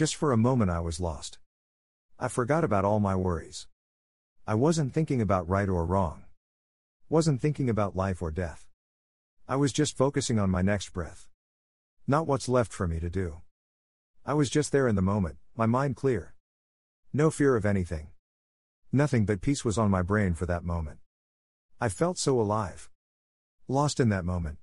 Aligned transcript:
Just 0.00 0.16
for 0.16 0.32
a 0.32 0.38
moment, 0.38 0.70
I 0.70 0.80
was 0.80 0.98
lost. 0.98 1.38
I 2.18 2.28
forgot 2.28 2.64
about 2.64 2.86
all 2.86 3.00
my 3.00 3.14
worries. 3.14 3.66
I 4.46 4.54
wasn't 4.54 4.94
thinking 4.94 5.20
about 5.20 5.46
right 5.46 5.68
or 5.68 5.84
wrong. 5.84 6.24
Wasn't 7.10 7.42
thinking 7.42 7.68
about 7.68 7.94
life 7.94 8.22
or 8.22 8.30
death. 8.30 8.66
I 9.46 9.56
was 9.56 9.74
just 9.74 9.98
focusing 9.98 10.38
on 10.38 10.48
my 10.48 10.62
next 10.62 10.94
breath. 10.94 11.28
Not 12.06 12.26
what's 12.26 12.48
left 12.48 12.72
for 12.72 12.88
me 12.88 12.98
to 12.98 13.10
do. 13.10 13.42
I 14.24 14.32
was 14.32 14.48
just 14.48 14.72
there 14.72 14.88
in 14.88 14.94
the 14.94 15.02
moment, 15.02 15.36
my 15.54 15.66
mind 15.66 15.96
clear. 15.96 16.32
No 17.12 17.30
fear 17.30 17.54
of 17.54 17.66
anything. 17.66 18.08
Nothing 18.90 19.26
but 19.26 19.42
peace 19.42 19.66
was 19.66 19.76
on 19.76 19.90
my 19.90 20.00
brain 20.00 20.32
for 20.32 20.46
that 20.46 20.64
moment. 20.64 21.00
I 21.78 21.90
felt 21.90 22.16
so 22.16 22.40
alive. 22.40 22.88
Lost 23.68 24.00
in 24.00 24.08
that 24.08 24.24
moment. 24.24 24.60